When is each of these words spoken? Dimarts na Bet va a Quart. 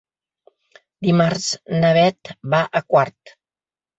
Dimarts 1.07 1.51
na 1.83 1.91
Bet 1.99 2.31
va 2.55 2.63
a 2.79 2.81
Quart. 2.95 3.35